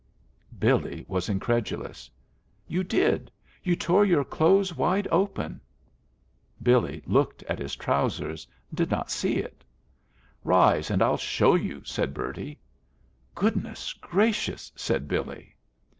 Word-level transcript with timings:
Billy 0.57 1.05
was 1.07 1.29
incredulous. 1.29 2.09
"You 2.67 2.83
did. 2.83 3.29
You 3.61 3.75
tore 3.75 4.03
your 4.03 4.23
clothes 4.23 4.75
wide 4.75 5.07
open." 5.11 5.61
Billy, 6.63 7.03
looking 7.05 7.47
at 7.47 7.59
his 7.59 7.75
trousers, 7.75 8.47
did 8.73 8.89
not 8.89 9.11
see 9.11 9.35
it. 9.35 9.63
"Rise, 10.43 10.89
and 10.89 11.03
I'll 11.03 11.17
show 11.17 11.53
you," 11.53 11.83
said 11.85 12.15
Bertie. 12.15 12.59
"Goodness 13.35 13.93
gracious!" 13.93 14.71
said 14.75 15.07
Billy. 15.07 15.55